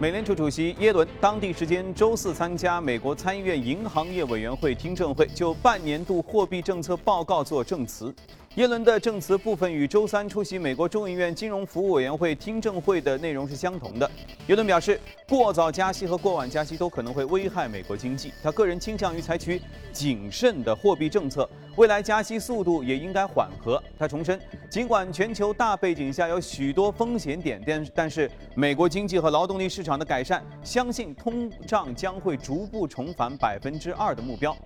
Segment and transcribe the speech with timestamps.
[0.00, 8.10] 美联储主席耶伦当地时间周四参加美国参议院银行业委员会听证会，就半年度货币政策报告作证词。
[8.56, 14.10] 耶伦的证词部分与周三出席美国众议院金融服务委员会听证会的内容是相同的。
[14.48, 18.32] 耶伦表示，过早加息和过晚加息都可能会危害美国经济。
[18.42, 19.62] 他个人倾向于采取
[19.92, 23.80] 谨慎的货币政策，未来加息速度也应该缓和。
[23.96, 34.56] 他重申，尽管全球大背景下有许多风险点，但但是美国经济和劳动力市场的改善，相信通胀将会逐步重返百分之二的目标。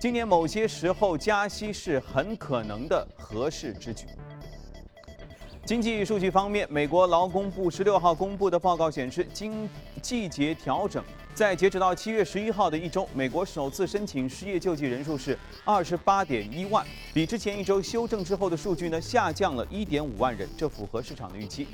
[0.00, 4.06] 今年某些时候加息是很可能的合适之举。
[5.66, 9.68] 经济数据方面，美国劳工部十六号公布的报告显示，经
[10.02, 16.84] 季节调整，在截止到七月十一号的一周，美国首次申请失业救济人数是二十八点一万，
[17.14, 21.68] 比之前一周修正之后的数据呢下降了一点五万人，这符合市场的预期。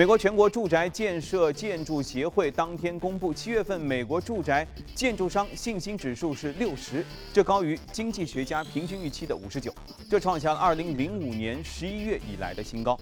[0.00, 9.70] 美国全国住宅建设建筑协会当天公布，七月份美国住宅建筑商信心指数是六十，这高于经济学家平均预期的五十九，
[10.08, 12.98] 这创下了二零零五年十一月以来的新高。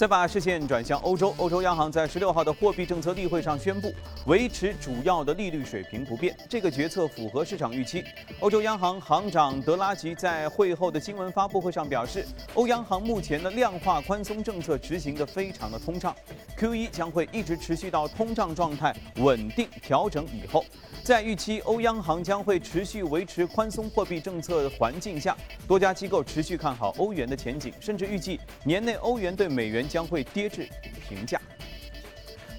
[0.00, 3.92] 再把视线转向欧洲，欧洲央行在十六号的货币政策例会上宣布，
[4.24, 6.34] 维持主要的利率水平不变。
[6.48, 8.02] 这个决策符合市场预期。
[8.38, 16.16] 欧洲央行行长德拉吉在会后的新闻发布会上表示，欧央行目前的量化宽松政策执行的非常的通畅
[16.58, 20.64] ，Q1 将会一直持续到通胀状态稳定调整以后。
[21.02, 25.36] 在预期欧央行将会持续维持宽松货币政策的环境下，
[25.68, 30.68] 多家机构持续看好欧元的前景，甚至预计年内欧元对美元将会跌至
[31.08, 31.40] 平价。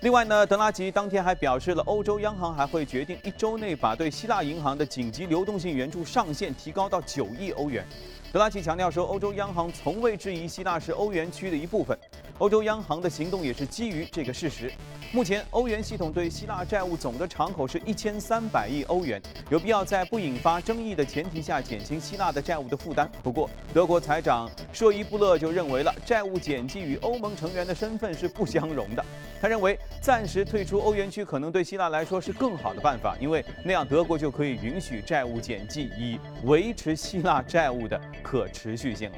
[0.01, 7.85] 另外呢，德拉吉当天还表示了，欧洲央行还会决定一周内把对希腊银行的紧急流动性援助上限提高到九亿欧元。
[8.33, 11.97] 德拉吉强调说，欧洲央行从未质疑希腊是欧元区的一部分，
[12.41, 14.73] 欧洲央行的行动也是基于这个事实。
[15.11, 23.07] 目前，欧元系统对希腊债务总的敞口是一千三百亿欧元，有必要在不引发争议的前提下减轻希腊的债务的负担。
[23.21, 29.05] 不过，德国财长舍伊布勒就认为了债务减记与欧盟成员的身份是不相容的。
[29.39, 39.17] 他认为，暂时退出欧元区可能对希腊来说是更好的办法，因为那样德国就可以允许债务减记，以维持希腊债务的可持续性了。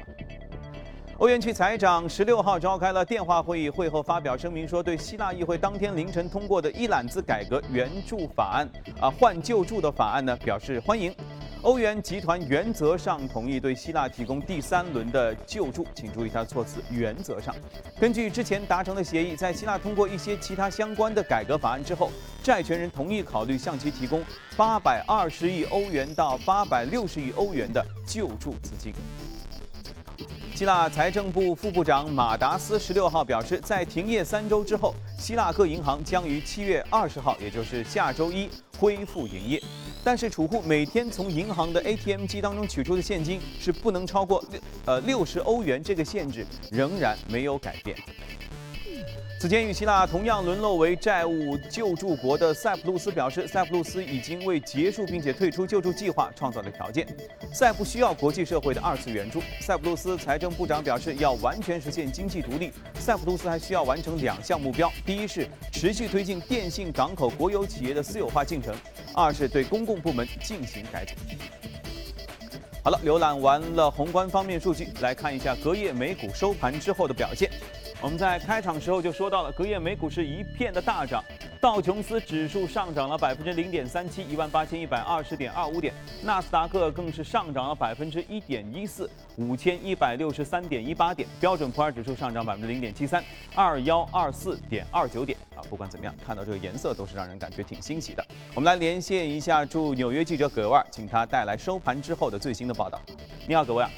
[1.18, 8.68] 欧元区财长十六号召开了电话会议，会后发表声明说，对希腊议会当天凌晨通过的一揽子改革援助法案
[9.00, 11.14] 啊换救助的法案呢表示欢迎。
[11.62, 17.54] 欧元集团原则上同意对希腊提供第三轮的救助，请注意它的措辞，原则上。
[18.00, 22.10] 根据之前达成的协议，在希腊通过一些其他相关的改革法案之后，
[22.42, 24.22] 债权人同意考虑向其提供
[24.56, 28.92] 八百二十亿欧元到八百六十亿欧元的救助资金。
[30.54, 38.48] 希腊财政部副部长马达斯十六号表示，在停业三周之后，希腊各银行将于七月二十号，也就是下周一
[38.78, 39.60] 恢复营业。
[40.04, 47.98] 但是，储户每天从银行的 ATM 机当中取出的现金是不能超过六呃六十欧元，这个限制仍然没有改变。
[49.44, 57.06] 此前与希腊同样沦落为债务救助国的塞浦路斯表示，塞浦路斯已经为结束并且退出救助计划创造了条件。
[57.52, 59.42] 塞不需要国际社会的二次援助。
[59.60, 68.72] 塞浦路斯财政部长表示，要完全实现经济独立，塞浦路斯还需要完成两项目标：第一是持续推进电信港口国有企业的私有化进程；
[69.12, 71.12] 二是对公共部门进行改组。
[72.82, 77.50] 好了，浏览完了宏观方面数据，来看一下隔夜美股收盘之后的表现。
[78.04, 81.24] 我们在开场时候就说到了，隔夜美股是一片的大涨，
[81.58, 95.64] 道琼斯指数上涨了百分之零点三七，一万八千一百二十点二五点，纳斯达克更是上涨了百分之一点一四，五千一百六十三点一八点，标准普尔指数上涨百分之零点七三，二幺二四点二九点啊。
[95.70, 98.22] 不管怎么样，看到这个颜色都是让人感觉挺欣喜的。
[98.54, 103.00] 我们来连线一下驻纽约记者葛万，请他带来收盘之后的最新的报道。
[103.48, 103.90] 你好，葛万。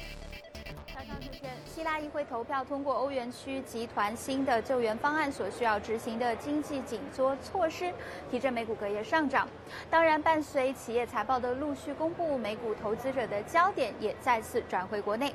[1.99, 7.91] 议会投票通过欧元区集团新的救援方案所需要执行的经济紧缩措施，
[8.29, 9.47] 提振美股隔夜上涨。
[9.89, 15.33] 当然，伴随企业财报的陆续公布，美股投资者的焦点也再次转回国内。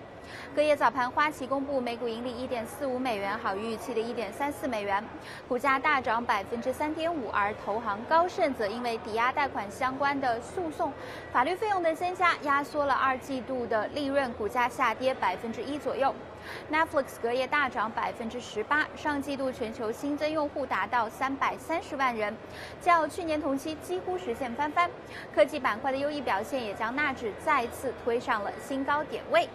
[0.55, 5.03] 隔夜早盘，花旗公布每股盈利一点四五美元，好于预期的一点三四美元，
[5.49, 7.29] 股价大涨百分之三点五。
[7.31, 10.93] 而投行高盛则因为抵押贷款相关的诉讼、
[11.33, 16.15] 法律费用的增加，压缩了二季度的利润，股价下跌百分之一左右。
[16.71, 22.37] Netflix 隔夜大涨百分之十八，上季度全球新增用户达到三百三十万人，
[22.81, 24.91] 较去年同期几乎实现翻番。
[25.35, 29.49] 科技板块的优异表现也将纳指再次推上了新高点位。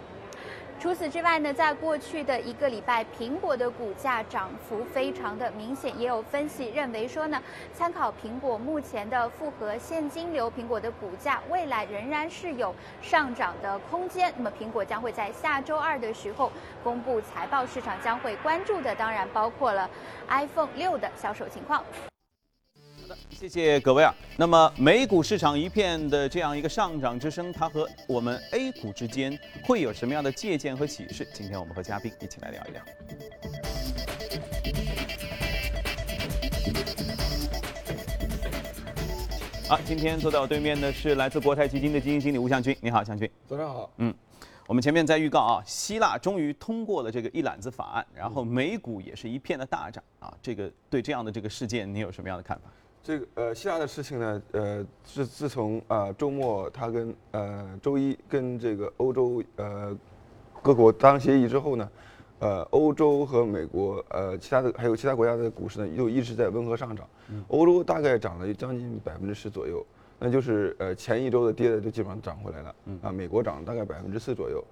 [0.80, 7.42] 除此之外呢，在过去的一个礼拜，苹果的股价涨幅非常的明显，也有分析认为说呢，
[7.74, 12.72] 参考苹果目前的复合现金流，苹果的股价未来仍然是有
[13.02, 14.32] 上涨的空间。
[14.36, 16.52] 那么苹果将会在下周二的时候
[16.84, 19.90] 公布财报，市场将会关注的当然包括了
[20.28, 21.82] iPhone 六的销售情况。
[23.30, 24.14] 谢谢各位啊。
[24.36, 31.26] 那么美股市场一片的这样一个上涨之声，它和我们 A 股之间会有什么样的借鉴和启示？
[31.32, 32.82] 今天我们和嘉宾一起来聊一聊。
[39.68, 43.30] 好，今天坐在我对面的是来自国泰基金的基金经理吴向军，你好，向军。
[43.46, 43.90] 早上好。
[43.98, 44.14] 嗯，
[44.66, 50.32] 我们前面在预告啊，希腊终于通过了这个一揽子法案，然后美股也是一片的大涨啊。
[50.42, 52.70] 这个对这样的这个事件，你有什么样的看法？
[53.02, 59.96] 这个呃，希腊的事情呢，呃，自自从啊周末他跟呃周一跟这个欧洲呃
[60.62, 61.90] 各国达成协议之后呢，
[62.40, 67.06] 呃，欧洲和美国呃其他的还有其他国家的股市呢，又一直在温和上涨。
[67.48, 69.84] 欧洲大概涨了将近百分之十左右，
[70.18, 72.74] 那就是呃前一周的跌的都基本上涨回来了。
[73.00, 74.62] 啊，美国涨了大概百分之四左右。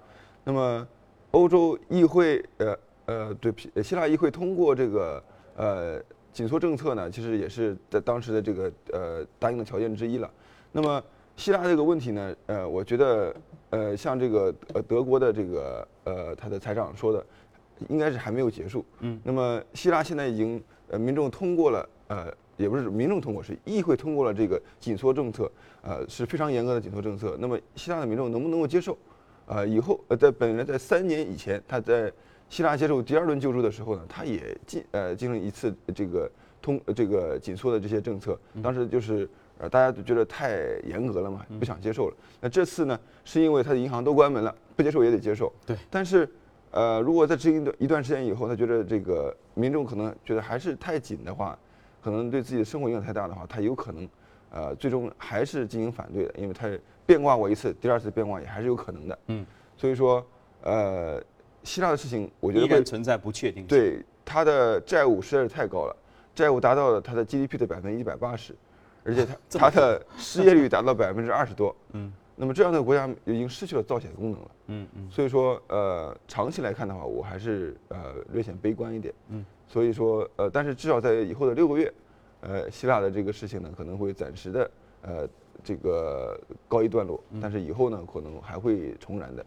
[0.43, 0.87] 那么
[1.31, 3.51] 欧洲议会呃呃对
[3.81, 5.23] 希腊议会通过这个
[5.55, 6.01] 呃。
[6.37, 10.31] 紧缩政策呢，其实也是在当时的这个呃答应的条件之一了。
[10.71, 11.03] 那么
[11.35, 13.35] 希腊这个问题呢，呃，我觉得
[13.71, 17.25] 呃像这个呃德国的这个呃他的财长说的，
[17.89, 18.85] 应该是还没有结束。
[18.99, 19.19] 嗯。
[19.23, 25.51] 那么希腊现在已经呃民众通过了呃也不是民众通过是议会通过了这个紧缩政策，
[25.81, 27.35] 呃是非常严格的紧缩政策。
[27.39, 28.95] 那么希腊的民众能不能够接受？
[29.47, 32.13] 呃以后呃在本来在三年以前他在。
[32.49, 42.15] 希腊接受第二轮救助的时候呢，他也进呃进行一次这个通这个紧缩的这些政策，当时就是呃大家都觉得太严格了嘛，不想接受了。
[42.39, 45.51] 那这次呢，是因为他的银行都关门了，不接受也得接受。
[45.65, 45.75] 对。
[45.89, 46.29] 但是
[46.71, 51.57] 呃，如果在执行一段一段时间以后，他觉得这个民众可能觉得还是太紧的话，
[52.01, 54.09] 可能对自己的生活影响太大的话，他有可能
[54.51, 56.69] 呃最终还是进行反对的，因为他
[57.05, 59.19] 变卦过一次，第二次变卦也还是有可能的。
[59.27, 59.45] 嗯。
[59.75, 60.25] 所以说
[60.63, 61.21] 呃。
[61.67, 63.67] 希腊的事情，我觉得依然存在不确定性。
[63.67, 65.95] 对，它的债务实在是太高了，
[66.33, 68.55] 债务达到了它的 GDP 的百分之一百八十，
[69.03, 71.75] 而且它它的失业率达到百分之二十多。
[71.91, 72.11] 嗯。
[72.39, 74.51] 那么这样的国家已经失去了造血功能了。
[74.67, 75.11] 嗯嗯。
[75.11, 79.13] 所以说，呃，长期来看的话，我还是呃略显悲观一点。
[79.27, 79.45] 嗯。
[79.67, 81.93] 所以说，呃，但是至少在以后的六个月，
[82.41, 84.71] 呃，希腊的这个事情呢，可能会暂时的
[85.01, 85.27] 呃
[85.63, 89.45] 这个告一段落，但是以后呢，可能还会重燃的。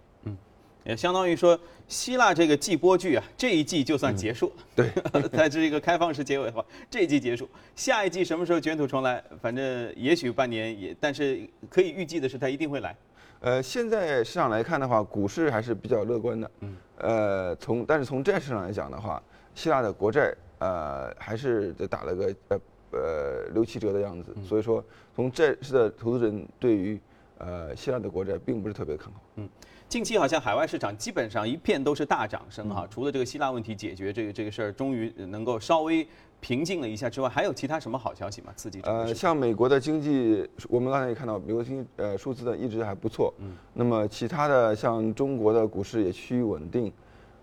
[0.85, 4.53] 也相当于说，希腊这个季播剧啊，这一季就算结束。
[4.75, 4.91] 对，
[5.32, 9.23] 在这一个开放式结尾的话，这一季结束，下一季什么时候卷土重来？
[9.41, 12.97] 反正也许半年也，但是可以预计的是，它一定会来。
[13.41, 16.50] 呃，现在市场来看的话，股市还是比较乐观的。
[16.61, 16.77] 嗯。
[16.99, 19.23] 呃，从但是从债市上来讲的话，
[19.55, 22.61] 希腊的国债呃还是打了个呃
[22.93, 24.35] 呃六七折的样子。
[24.47, 24.85] 所以说，
[25.17, 27.00] 从债市的投资人对于
[27.41, 29.21] 呃希腊的国债并不是特别看好。
[29.37, 29.49] 嗯。
[29.89, 36.07] 近期好像海外市场基本上一片都是大涨声哈，除了这个希腊问题解决这个这个事儿终于能够稍微
[36.39, 38.53] 平静了一下之外，还有其他什么好消息吗？
[38.55, 38.81] 刺激？
[38.83, 43.35] 呃，像美国的经济，我们刚才也看到，美国经呃数字呢一直还不错。
[43.39, 43.53] 嗯。
[43.75, 46.93] 那么其他的像中国的股市也趋于稳定，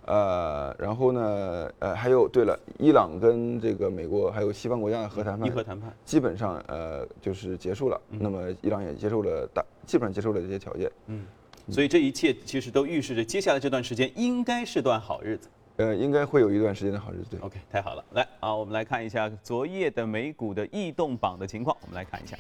[0.08, 8.02] 呃，然后呢，呃，还有对了，伊朗跟这个美国还有西方国家的核谈判，伊核谈判基本上呃就是结束了。
[8.10, 10.92] 那么伊朗也接受了大，基本上接受了这些条件。
[11.08, 11.26] 嗯。
[11.70, 17.32] 所以这一切其实都预示着接下来这段时间应该是段好日子，呃，应该会有一段时间的好日子。
[17.32, 21.76] 对 OK，太好了，来啊，我们来看一下昨夜的美股的异动榜的情况。
[21.82, 22.38] 我们来看一下，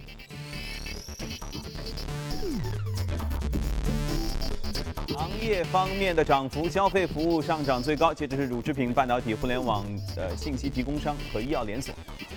[5.17, 9.83] 行业方面的涨幅，消费服务上涨最高，接着是乳制品、半导体、互联网
[10.15, 11.91] 的信息提供商和医药连锁。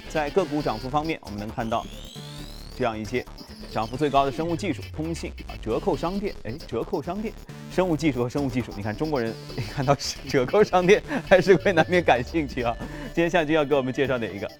[0.09, 1.85] 在个股涨幅方面，我们能看到
[2.75, 3.23] 这样一些。
[3.71, 7.35] 涨幅最高的生物技术、通信啊，折扣商店，哎，折扣商店，
[7.71, 12.75] 生物技术和生物技术，你看中国人一看到是折扣商店，还是会难免感兴趣啊。
[13.15, 14.51] 今天向军要给我们介绍哪一个？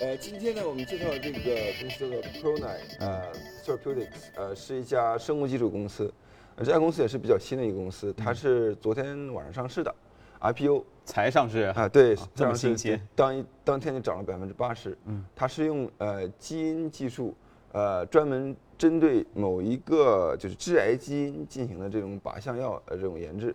[0.00, 1.38] 呃，今天呢，我们介绍的这个
[1.78, 3.22] 公司叫 Pronine 呃
[3.64, 6.10] Therapeutics，呃，是一家生物技术公司。
[6.56, 9.94] 呃，这家公司也是比较新的一个公司，它是昨天晚上上市的
[10.40, 11.88] ，IPO 才上市啊？
[11.88, 14.96] 对，这么新鲜，当一当天就涨了百分之八十。
[15.04, 17.34] 嗯，它是用呃基因技术。
[17.72, 23.54] 呃，专门针对某一个就是致癌基因进行的这种靶向药呃这种研制，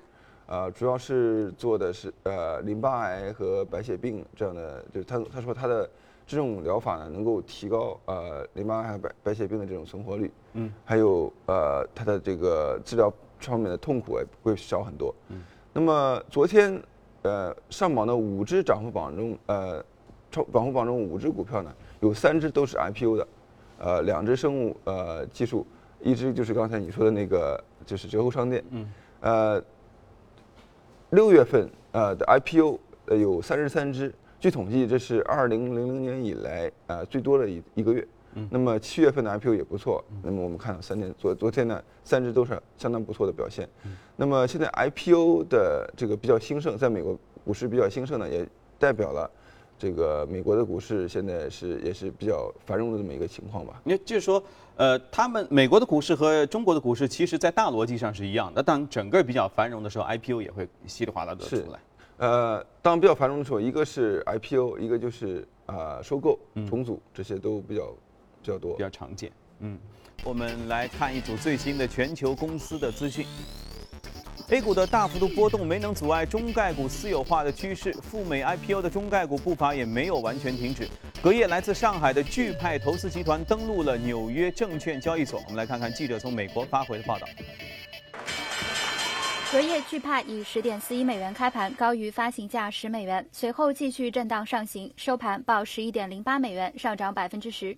[0.51, 5.89] 呃，主要是做的是呃淋巴癌和白血病这样的，就是他他说他的
[6.27, 15.41] 这种疗法呢能够提高呃淋巴癌白白血病的这种存活率，嗯，还有呃它的这个治疗方面的痛苦也会少很多，嗯，
[15.71, 16.77] 那么昨天，
[17.21, 19.81] 呃，上榜的五只涨幅榜中，呃，
[20.29, 23.27] 超涨幅榜中五只股票呢，有三只都是 IPO 的，
[23.77, 25.65] 呃，两只生物呃技术，
[26.01, 29.63] 一只就是刚才你说的那个就是折扣商店，嗯，呃，
[31.11, 38.05] 六月份呃的 IPO 呃有三十三只，据统计这是二零零零年以来呃最多的一一个月。
[38.49, 40.01] 那么七月份的 IPO 也不错。
[40.23, 43.67] 那么我们看到三天昨昨天呢，三只都是相当不错的表现。
[44.15, 48.47] 那么现在 IPO 的这个比较兴盛，在美国股市比较兴盛呢，也
[48.79, 49.29] 代表了
[49.81, 53.81] 这个美国的股市现在是也是比较繁荣的这么一个情况吧。
[53.83, 54.43] 也就是说，
[54.75, 58.61] 呃，他们美国的股市和中国的股市，其实在大逻辑上是一样的。
[58.61, 61.79] 当整个比较繁荣的时候，IPO 也会稀里哗啦的出来。
[62.17, 66.37] 呃，当比较繁荣的时候，一个是 IPO，一个就是啊收购、
[66.69, 67.91] 重组，这些都比较。
[68.43, 69.31] 比较多，比较常见。
[69.59, 69.77] 嗯，
[70.23, 73.23] 我们来看一组最新的全球公司的资讯。
[74.49, 80.89] A 股的大幅度波动没能阻碍中概股私有化的趋势，赴美 IPO 的中概股步伐也没有完全停止。
[81.21, 85.41] 隔夜，来自上海的钜派投资集团登陆了纽约证券交易所。
[85.45, 87.27] 我们来看看记者从美国发回的报道。
[89.51, 97.77] 隔夜，钜派以十点四一美元开盘，高于发行价十美元，随后继续震荡上行，收盘报十一点零八美元，上涨百分之十。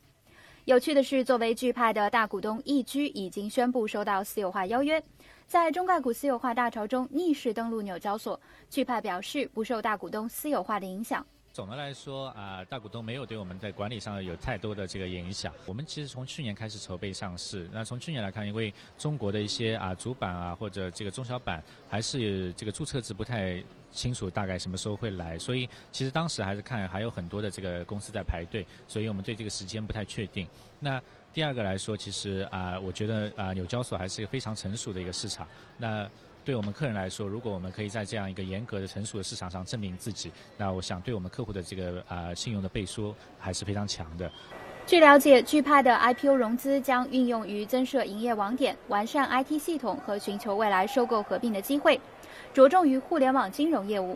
[0.65, 5.03] 有趣的是，作为钜派的大股东，易居已经宣布收到私有化邀约，
[5.47, 8.39] 在中概股私有化大潮中逆势登陆纽交所。
[8.69, 11.25] 钜派表示不受大股东私有化的影响。
[11.51, 15.53] 总的来说啊，大股东没有对我们在管理上有太多的这个影响。
[15.67, 30.47] 我们其实从去年开始筹备上市，那从去年来看，因为中国的一些啊主板啊或者这个中小板还是这个注册制不太清楚，大概什么时候会来，所以其实当时还是看还有很多的这个公司在排队，所以我们对这个时间不太确定。
[30.79, 31.00] 那
[31.33, 35.47] 第二个来说，其实啊，我觉得啊纽交所还是一个非常成熟的一个市场。
[35.79, 36.07] 那
[36.45, 44.31] 对我们客人来说，如果我们可以在这样一个严格的、成熟的市场上证明自己，那我想对我们客户的这个啊信用的背书还是非常强的。
[44.85, 51.99] 据了解，钜派的 IPO 融资将运用于增设营业网点、完善 IT 系统和寻求未来收购合并的机会，
[52.53, 54.15] 着重于互联网金融业务。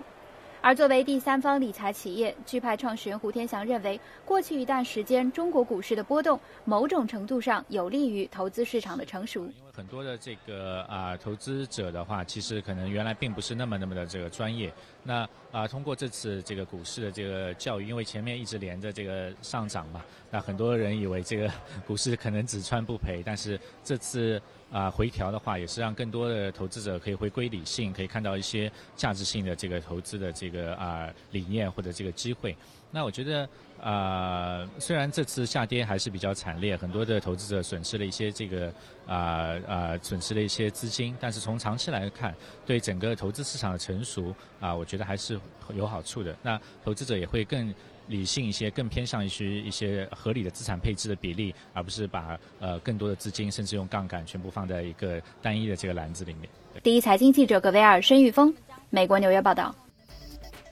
[0.67, 9.49] 而作为第三方理财企业，钜派创始人胡天祥认为，过去一段时间中国股市的波动，某种程度上有利于投资市场的成熟。
[9.77, 14.73] 很多的这个啊投资者的话，其实可能原来并不是那么那么的这个专业。
[15.03, 21.47] 那啊通过这次这个股市的这个教育，因为前面一直连着这个上涨嘛，那很多人以为这个
[21.85, 24.41] 股市可能只赚不赔，但是这次。
[24.69, 32.53] 啊，回调的话也是让更多的投资者可以回归理性，可以看到一些价值性的这个投资的这个啊理念或者这个机会。
[32.91, 33.47] 那我觉得
[33.81, 38.73] 呃，虽然这次下跌还是比较惨烈，很多的投资者损失了一些这个
[39.05, 42.33] 啊啊损失了一些资金，但是从长期来看，
[42.65, 45.39] 对整个投资市场的成熟啊，我觉得还是
[45.75, 46.35] 有好处的。
[46.41, 47.73] 那投资者也会更。
[48.09, 56.49] 理性一些，更偏向一些一些合理的资产配置的比例，而不是把呃更多的资金甚至用杠杆全部放在一个单一的这个篮子里面。
[56.81, 58.55] 第一财经记者葛维尔、申玉峰，
[58.89, 59.75] 美国纽约报道。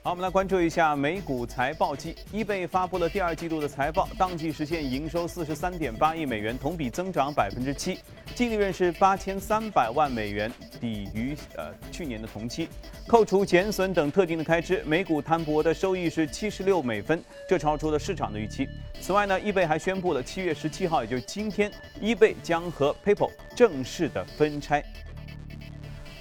[0.06, 2.14] 好，我们来关注一下美股财报季。
[2.30, 7.98] 易贝发布了第二季度的财报，当季实现营收四十三点八亿美元，同比增长百分之七，
[8.32, 10.48] 净利润是八千三百万美元，
[10.80, 12.68] 抵于呃去年的同期。
[13.08, 18.64] 扣除减损等特定的开支，每股摊薄的收益是七十六美分，这超出了市场的预期。
[19.00, 21.68] 此外呢，易贝还宣布了七月十七号，也就是今天，
[22.00, 24.80] 易贝将和 PayPal 正式的分拆。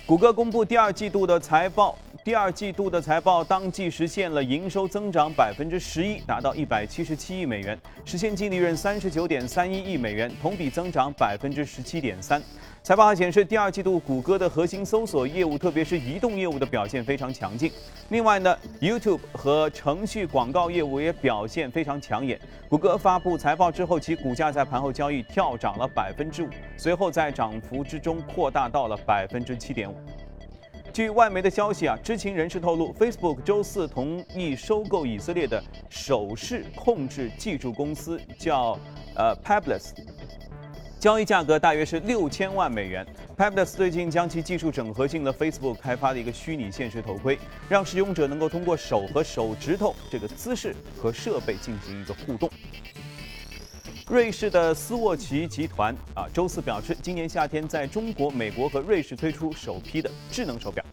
[0.08, 12.42] 谷歌公布第二季度的财报，第二季度的财报当季实现了营收增长百分之十一，达到一百七十七亿美元，实现净利润三十九点三一亿美元，同比增长百分之十七点三。
[12.82, 17.72] 财报还显示，第二季度谷歌的核心搜索业务，特别是移动业务的表现非常强劲。
[18.10, 22.40] 另外呢，YouTube 和程序广告业务也表现非常抢眼。
[22.68, 29.96] 谷歌发布财报之后，其股价在盘后交易跳涨了百分之五，随后在涨幅之中扩大到了百分之七点五。
[30.96, 38.80] 据外媒的消息啊，知情人士透露，Facebook 周四同意收购以色列的手势控制技术公司，叫
[39.14, 39.90] 呃 Pebbles。
[40.98, 43.06] 交易价格大约是六千万美元。
[43.38, 47.38] Pebbles 最近将其技术整合进了 Facebook 开发的一个虚拟现实头盔，
[47.68, 52.50] 让使用者能够通过手和手指头这个姿势和设备进行一个互动。
[54.08, 60.86] 瑞士的斯沃琪集团啊，周四表示，今年夏天在中国、美国和瑞士推出首批的智能手表。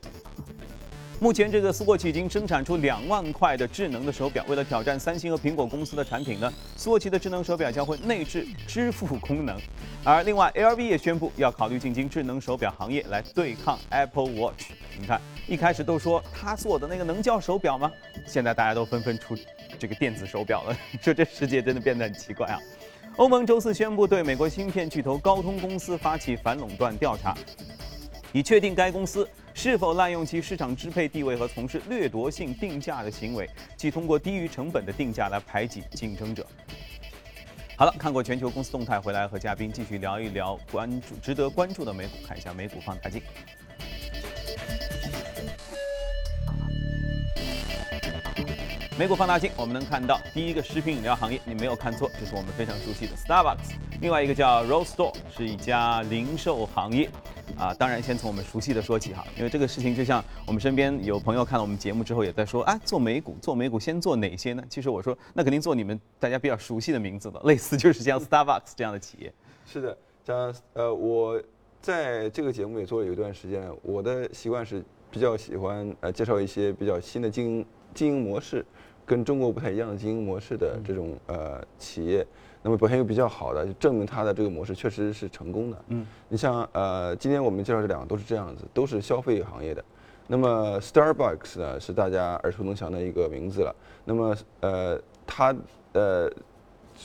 [1.21, 4.43] 目前，这个斯沃琪已经生产出两万块的智能的手表。
[4.49, 9.61] 为了挑战三星和苹果公司的产品呢，斯沃琪的智能手表将会内置支付功能。
[10.03, 14.71] 而另外，LV 也宣布要考虑进军智能手表行业来对抗 Apple Watch。
[14.99, 17.93] 你看，一开始都说他做的那个能叫手表吗？
[18.27, 19.37] 现在大家都纷纷出
[19.79, 22.59] 这个电子手表了， 说这世界真的变得很奇怪啊。
[23.17, 27.37] 欧盟周四宣布对美国芯片巨头高通公司发起反垄断调查，
[28.33, 36.47] 以确定该公司是否滥用其市场支配地位和从事掠夺性定价的行为，即通过低于成本的定价来排挤竞争者。
[37.77, 43.21] 好了，看过全球公司动态回来，和嘉宾继续聊一聊关注值得关注的美股，看一下美股放大镜。
[48.99, 53.73] 美股放大镜，我们能看到第一个食品饮料行业，你没有看错，就是我们非常熟悉的 Starbucks。
[54.03, 57.09] 另外一个叫 Rose Store，是一家零售行业。
[57.57, 64.63] 啊，当然先从我们熟悉的说起哈，因为这个事情就像我们身边有朋友看了我们节目之后也在说，啊，做美股，做美股先做哪些呢？
[64.69, 69.33] 其实我说，那肯定做你们大家比较熟悉的名字的，类似就是像 Starbucks 这样的企业。
[69.65, 71.43] 是的，像呃，我
[71.81, 78.65] 在这个节目也做了有一段时间，我的习惯是比较喜欢呃介绍一些比较新的经营经营模式。
[79.13, 82.27] 跟中国不太一样的经营模式的这种呃企业，
[82.63, 85.85] 那么表现又比较好的，就证明它的这个模式确实是成功的。
[85.89, 89.85] 嗯，你像呃，今天我们介绍这两个都是这样子，都是消费行业的。
[90.29, 93.77] 那么 Starbucks 呢是大家耳熟能详的一个名字了。
[94.07, 95.55] 那么呃，它
[95.93, 96.33] 呃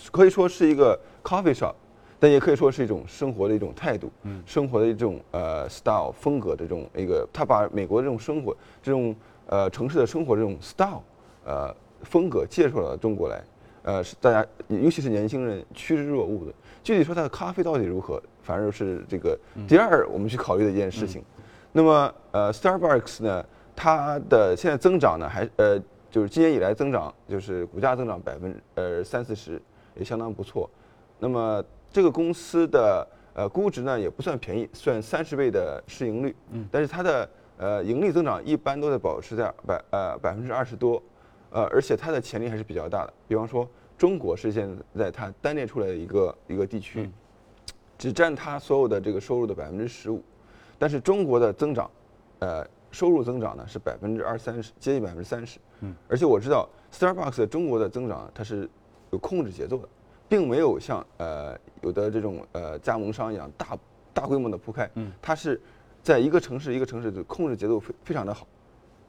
[0.10, 1.74] 可以说是一个 coffee shop，
[2.22, 9.14] 但也可以说是一种生活的一种态度，嗯，生活的一种呃 style 风格的这种一个，它把美国这种生活这种
[9.48, 11.04] 呃城市的生活这种 style
[11.44, 11.76] 呃。
[12.04, 13.44] 风格介绍了中国来，
[13.84, 16.54] 呃，是大家尤其是年轻人趋之若鹜的。
[16.84, 19.38] 具体说它的咖啡到底如何，反而是这个
[19.68, 21.22] 第二我们去考虑的一件事情。
[21.74, 25.78] 那么，呃，Starbucks 呢，它的现在增长呢，还呃，
[26.10, 29.62] 就是今年以来增长，就是股价增长百分呃三四十，
[29.96, 30.70] 也相当不错。
[31.20, 36.36] 那么这个公司的呃估值呢也不算便宜，算三十倍的市盈率。
[36.52, 36.66] 嗯。
[36.72, 41.04] 但是它的呃盈利增长一般都在保持在百呃百分之二十多。
[41.50, 43.14] 呃，而且它的潜力还是比较大的。
[43.28, 47.10] 比方说，中国是现在它单列出来的一个一个地区，
[47.98, 50.22] 只占它所有的这个收入的百分之十五。
[50.78, 51.90] 但是中国的增长，
[52.40, 55.58] 呃，收入增长呢是百分之二三十，接近百分之三十。
[55.80, 55.96] 嗯。
[56.08, 58.70] 而且我知道，Starbucks 中国的增长它是
[59.12, 59.88] 有控制节奏的，
[60.28, 63.78] 并没有像呃有的这种呃加盟商一样大
[64.14, 64.88] 大规模的铺开。
[64.96, 65.12] 嗯。
[65.22, 65.60] 它是
[66.04, 68.46] 在一个城市一个城市的控制节奏非非常的好，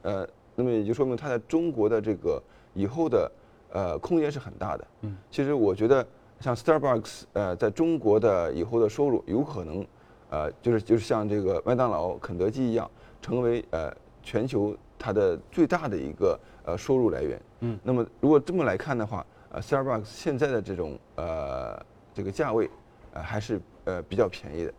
[0.03, 0.27] 呃。
[0.59, 2.43] 那么也就说明它在中国的这个
[2.73, 3.31] 以后的
[3.71, 4.87] 呃空间是很大的。
[5.03, 6.05] 嗯，其实我觉得
[6.41, 9.87] 像 Starbucks 呃在中国的以后的收入有可能
[10.29, 12.91] 呃就是就是像这个麦当劳、肯德基一样，
[13.21, 13.89] 成为呃
[14.21, 17.41] 全球它的最大的一个呃收入来源。
[17.61, 21.81] 嗯，那么如果这么来看的话，呃 Starbucks 现在的这种呃
[22.13, 22.69] 这个价位
[23.13, 24.73] 呃还是呃比较便宜的。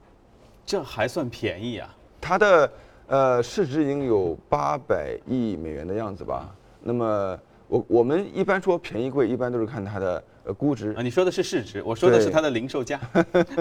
[0.67, 1.97] 这还算便宜啊？
[2.21, 2.71] 它的。
[3.11, 6.55] 呃，市值已经有八百亿美元的样子吧。
[6.81, 10.93] 那么，我我们一般说便宜贵，一般都是看它的呃估值。
[10.93, 13.01] 啊，你说的是市值，我说的是它的零售价，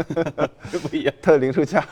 [0.72, 1.12] 这不一样。
[1.20, 1.84] 它的零售价，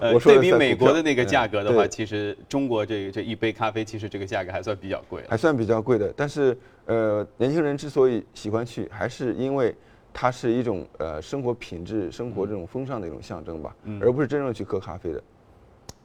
[0.00, 5.22] 呃，对比美国的那个价格的话，其实中国这这一杯咖啡，其实这个价格还算比较贵。
[5.28, 9.72] 还算比较贵的，但是呃，年轻人之所以喜欢去，还是因为
[10.12, 15.22] 它是一种呃生活品质、生活这种风尚的一种象征吧，而不是真正去喝咖啡的。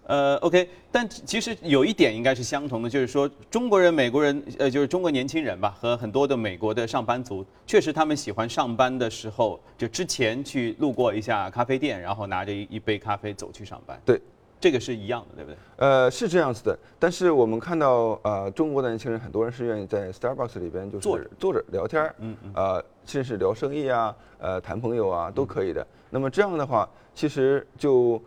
[0.06, 13.98] 呃，OK，但其实有一点应该是相同的，就是说中国人、美国人，呃，就是中国年轻人吧，和很多的美国的上班族，确实他们喜欢上班的时候，就之前去路过一下咖啡店，然后拿着一一杯咖啡走去上班。
[14.06, 14.20] 对，
[14.60, 15.58] 这个是一样的，对不对？
[15.78, 16.78] 呃，是这样子的。
[17.00, 25.88] 但是我们看到，呃，中国的年轻人很多人是愿意在 Starbucks 里边就是坐着坐着聊天嗯嗯，呃，甚至聊生意啊，呃，谈朋友啊，都可以的。
[26.10, 28.22] 那么这样的话，其实就。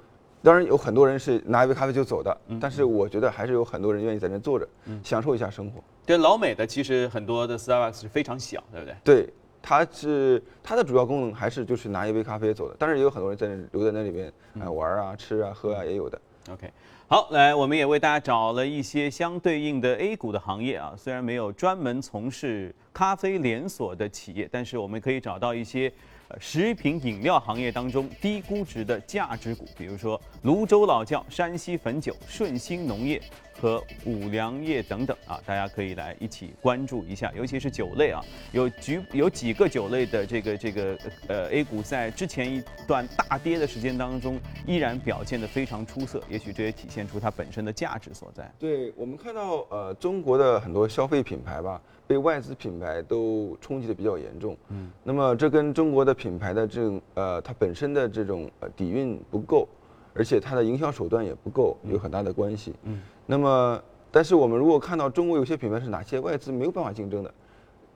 [0.46, 4.68] 当然有很多人是拿一杯咖啡就走的，但是我觉得还是有很多人愿意在那坐着，
[5.02, 5.82] 享受一下生活。
[6.06, 8.94] 对老美的其实很多的 Starbucks 是非常小，对不对？
[9.02, 16.16] 对，它是它的主要功能还是就是拿一杯咖啡走的，但是也有很多人在那留在那里面啊玩啊吃啊喝啊也有的。
[16.52, 16.70] OK，
[17.08, 25.92] 好，来我们也为大家找了一些相对应的 A 股的行业啊，虽然没有专门从事咖啡连锁的企业，但是我们可以找到一些。
[26.40, 33.22] 食品饮料行业当中低估值的价值股，比如说泸州老窖、山西汾酒、顺鑫农业。
[33.60, 48.50] 和五粮液等等啊，大家可以来一起关注一下，尤其是酒类啊，有局有几个酒类的这个这个呃 A 股在之前一段大跌的时间当中，依然表现得非常出色，也许这也体现出它本身的价值所在。
[48.58, 51.80] 对我们看到呃中国的很多消费品牌吧。
[52.08, 59.66] 被外资品牌都冲击的比较严重，嗯，那么这跟中国的品牌的这种呃，它本身的这种呃底蕴不够，
[60.14, 67.34] 而且它的营销手段也不够，有很大的关系，嗯，那么但是我们如果看到中国有些品牌是哪些外资没有办法竞争的，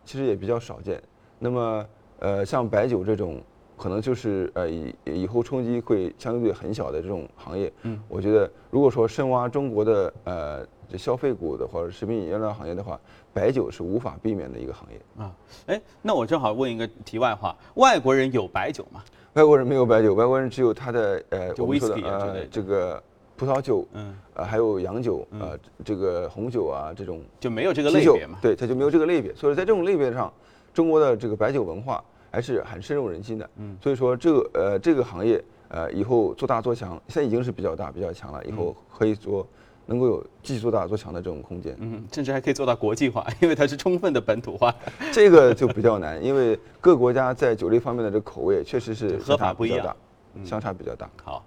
[0.04, 1.00] 其实也比较少见。
[1.38, 1.86] 那么
[2.18, 3.40] 呃，像白酒这种，
[3.78, 7.72] 可能就是呃以以后冲击会相对很小的这种行业。
[7.82, 13.00] 嗯，我觉得如果说深挖中国的呃这消费股的或者食品饮料行业的话，
[13.32, 15.00] 白酒是无法避免的一个行业。
[15.16, 15.32] 啊，
[15.66, 19.02] 哎，那我正好问一个题外话：外国人有白酒吗？
[19.34, 23.02] 外国人没有白酒，外国人只有他的呃就我们说的 whisky 啊之类的呃这个
[23.40, 28.38] 葡萄酒，嗯，呃还有洋酒，呃这个红酒啊这种就没有这个类别嘛？
[28.42, 29.34] 对，它就没有这个类别。
[29.34, 30.30] 所以在这种类别上，
[30.74, 33.48] 中国的这个白酒文化还是很深入人心的。
[33.56, 39.46] 嗯，所以说这个呃这个行业呃以后做大做强，现在已经是比较大比较强了，以后可以做
[39.86, 41.74] 能够有继续做大做强的这种空间。
[41.80, 44.74] 嗯，甚至还可以做到国际化，因为它是充分的本土化。
[45.10, 49.96] 这个就比较难，因为各国家在酒类方面的这个口味确实是喝法不一样相差比较大，
[50.44, 51.10] 相差比较大。
[51.24, 51.44] 好，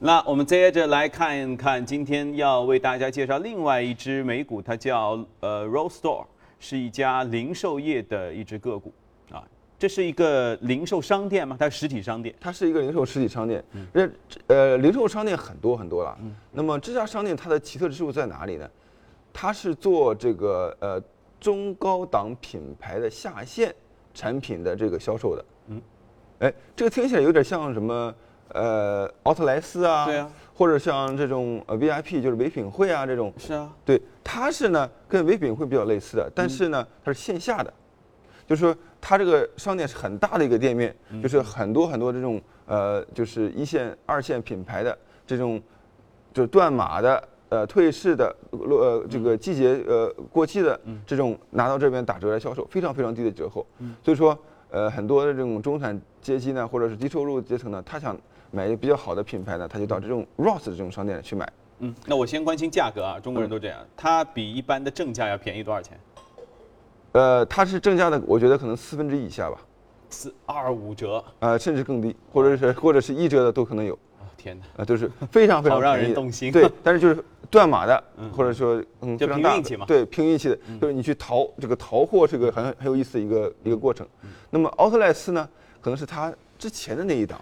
[0.00, 6.26] 那我们接着来看一看，今天要为大家介绍另外一只美股，它叫呃 Roll Store，
[6.58, 8.92] 是一家零售业的一只个股
[9.30, 9.42] 啊。
[9.78, 11.56] 这是一个零售商店吗？
[11.58, 12.34] 它是实体商店。
[12.40, 14.12] 它是一个零售实体商店，嗯
[14.48, 16.18] 呃零售商店很多很多了。
[16.50, 18.68] 那么这家商店它的奇特之处在哪里呢？
[19.32, 21.02] 它是做这个呃
[21.40, 23.74] 中高档品牌的下线
[24.12, 25.44] 产品的这个销售的。
[25.68, 25.82] 嗯，
[26.40, 28.14] 哎，这个听起来有点像什么
[28.48, 33.32] 呃奥特莱斯啊，对啊，或者像这种呃 VIP 就是唯品会啊这种。
[33.38, 37.72] 是啊，对，它是呢跟唯品会比较类似的，但是呢它是线下的，
[38.46, 45.60] 就是说它这个商店是很大的一个店面，就是很多很多这种呃就是一线、二线品牌的这种
[46.32, 47.28] 就是断码的。
[47.50, 53.64] 呃，退市的，呃，这个季节呃过期的这种拿到这边打折来销售，非常非常低的折扣。
[54.02, 54.36] 所以说，
[54.70, 58.16] 呃，很多的这种中产阶级呢，或者是低收入阶层呢，他想
[58.54, 61.50] 买一个比较好的品牌呢，他就到这种 Ross 的这种商店去买。
[61.80, 65.98] 嗯，那我先关心价格啊，中国人都这样，它比一般的正价要便宜多少钱？
[67.12, 69.58] 呃，它是正价的，我觉得可能四分之一以下吧。
[70.08, 71.22] 四二五折。
[71.40, 74.64] 呃，甚至更低，或者是或者是一折的都可能有，哦天哪！
[74.76, 84.06] 呃，都是非常非常让人动心对，但是就是断码的，或者说嗯就凭运气嘛嗯对，凭运气的，就是你去淘这个淘货是个很很有意思的一个一个过程。
[84.22, 85.48] 嗯那么奥特莱斯呢，
[85.80, 87.40] 可能是它之前的那一档，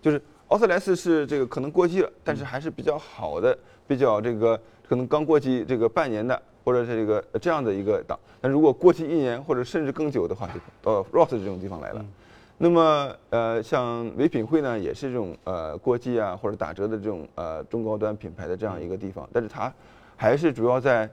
[0.00, 6.40] 就是奥特莱斯是这个可能过季了，但是还是比较好的，比较这个可能刚过季这个半年的。
[6.64, 12.02] 或者是这个呃这样的一个档，但如果过期一年或者甚至更久的话，就到 Ross 这种地方来了。
[12.56, 19.70] 那么呃，像唯品会呢，也是这种呃过季啊或者打折的这种呃中高端品牌的这样一个地方，但是它
[20.16, 21.06] 还是主要在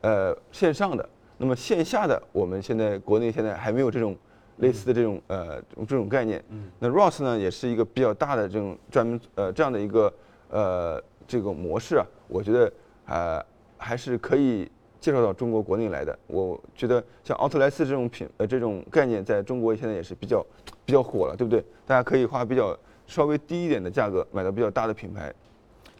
[0.00, 1.06] 呃线上的。
[1.36, 4.16] 那么线下的，我们现在国内现在还没有这种
[4.58, 6.42] 类似的这种呃这种概念。
[6.78, 10.12] 那 Ross 呢，也是一个比较大的这种专门呃这样的一个
[10.50, 12.72] 呃这个模式啊，我觉得
[13.06, 13.44] 呃
[13.76, 16.18] 还是可以介绍到中国国内来的。
[16.26, 20.44] 我觉得像奥特莱斯这种品呃这种概念，在中国现在也是比较
[20.84, 21.64] 比较火了，对不对？
[21.86, 25.34] 大家可以花比较稍微低一点的价格买到比较大的品牌。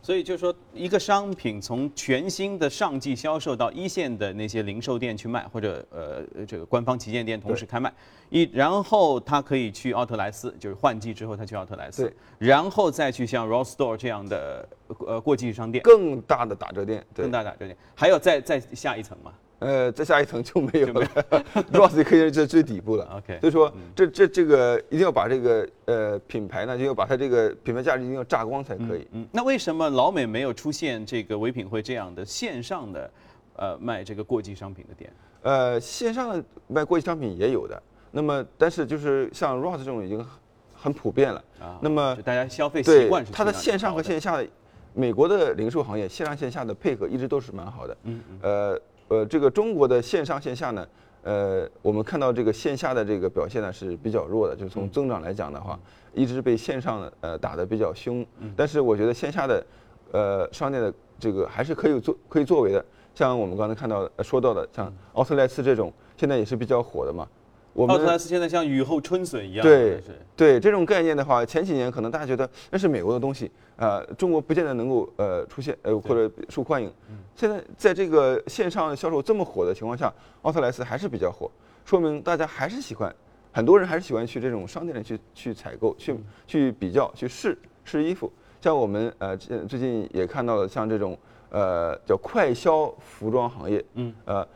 [0.05, 7.91] 所以就是说，一个商品从全新的上季销售到一线的那些零售店去卖，或者呃这个官方旗舰店同时开卖，
[8.29, 14.69] 一然后他可以去奥特莱斯，就是换季之后他去奥特莱斯对，然后再去像 Ross Store 这样的
[15.07, 17.23] 呃过季商店，更大的打折店，对。
[17.23, 19.33] 更，大打折店，还有再再下一层嘛？
[19.65, 21.07] 呃，再下一层就没有了，
[21.73, 23.17] Ross 可以是这最底部了。
[23.17, 29.09] OK 所以说这这这个一定要把这个呃品牌呢，就要把它这个品牌价值一定要榨光才可以。
[29.13, 33.11] 嗯，那为什么老美没有出现这个唯品会这样的线上的
[33.57, 35.11] 呃卖这个过季商品的店？
[35.43, 40.29] 呃，线上的卖过季商品也有的，那么但是就是像 Ross 这种已经很
[40.75, 41.43] 很普遍了。
[41.61, 44.47] 啊，那么大家消费习对惯是它的去那里线上和线下的，
[44.93, 47.97] 美国的零售行业线上线下的配合一直都是蛮好的。
[48.05, 48.81] 嗯呃
[49.15, 50.87] 呃，这个中国的线上线下呢，
[51.23, 55.79] 呃，我们看到这个线下的这个表现呢是比较弱的，就是嗯从增长来讲的话，
[56.13, 58.27] 一直被线上呃打得比较凶。
[58.41, 59.65] 嗯但是我觉得线下的
[60.11, 67.29] 呃商店的这个还是可以做可以作为的，像我们刚才看到呃说到的，像奥特莱斯这种现在也是比较火的嘛。
[67.75, 70.01] 我们奥特莱斯现在像雨后春笋一样，对
[70.37, 76.91] 对这种概念的话，前几年可能大家觉得那是美国的东西，呃，中国不见得能够呃出现呃或者受欢迎。
[77.35, 81.51] 现在在这个线上销售这么火的情况下，奥特莱斯还是比较火，
[81.85, 83.13] 说明大家还是喜欢，
[83.53, 88.33] 很多人还是喜欢去这种商店里去去采购、去去比较、去试试衣服。
[88.61, 91.19] 像我们呃最最近也看到了像这种
[91.51, 94.47] 呃叫快销服装行业，嗯呃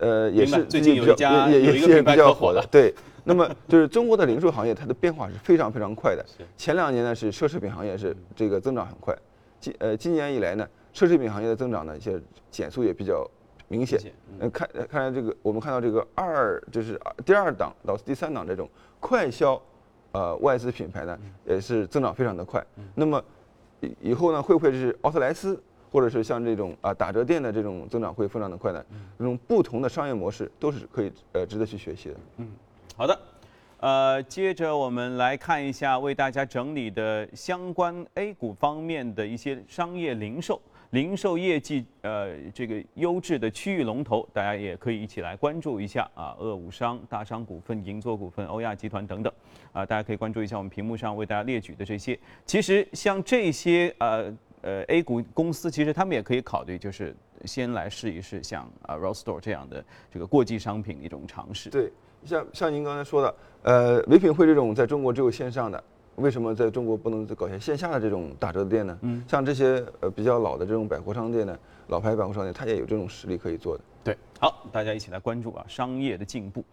[0.00, 2.64] 呃也是最近有一比较也也也比较火的。
[2.70, 6.24] 对，那么就是中国的零售行业，它的变化是非常非常快的。
[6.56, 9.16] 前两年呢是奢侈品行业是这个增长很快，
[9.58, 13.28] 今呃今年以来呢，奢侈品行业的增长呢，一些减速也比较
[13.68, 14.00] 明显。
[14.38, 18.68] 嗯，看看来这个我们看到这个二就是第二档到第三档这种
[19.00, 19.60] 快销，
[20.12, 22.64] 呃外资品牌呢也是增长非常的快。
[22.94, 23.22] 那么
[23.80, 25.60] 以以后呢会不会是奥特莱斯
[25.96, 28.84] 或者是像这种啊打折店的这种增长会非常的快的？
[29.18, 32.16] 这种不同的商业模式都是可以呃值得去学习的。
[32.36, 32.50] 嗯，
[32.94, 33.18] 好的。
[33.80, 40.60] 呃，接着我们来看一下为大家整理的相关 A 股方面的一些商业零售。
[40.90, 46.36] 零售业绩，呃，这个优质的区域龙头，大家也可以一起来关注一下啊。
[46.38, 49.32] 鄂武商、大商股份、银座股份、欧亚集团等等，
[49.72, 52.18] 啊，大家可以关注一下我们屏幕上为大家列举的这些。
[52.44, 54.32] 其实像这些呃
[54.66, 61.70] 呃 A 股公司，其实他们也可以考虑，就是先来试一试像啊 Rose Store 这样的这个过季商品的一种尝试。
[61.70, 61.92] 对，
[62.24, 65.82] 像像您刚才说的，呃，唯品会这种在中国只有线上的。
[66.16, 68.98] 为什么在中国不能搞些线下的这种打折店呢？
[69.02, 71.56] 嗯，像这些呃比较老的这种百货商店呢，
[71.88, 73.84] 老牌百货商店，它也有这种实力可以做的。
[74.02, 76.64] 对，好，大家一起来关注啊，商业的进步。